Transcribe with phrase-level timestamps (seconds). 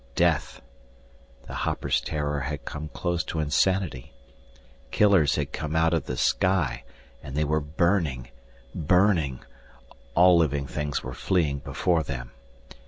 [0.15, 0.63] Death
[1.45, 4.13] the hopper's terror had come close to insanity.
[4.89, 6.83] Killers had come out of the sky,
[7.21, 8.29] and they were burning
[8.73, 9.41] burning
[10.15, 12.31] All living things were fleeing before them.